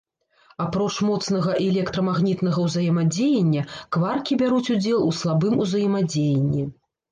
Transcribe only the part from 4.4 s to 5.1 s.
бяруць удзел